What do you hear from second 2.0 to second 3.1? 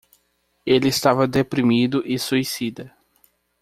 e suicida.